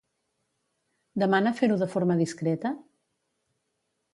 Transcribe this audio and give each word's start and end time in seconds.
Demana 1.25 1.53
fer-ho 1.61 1.77
de 1.83 1.89
forma 1.93 2.17
discreta? 2.23 2.73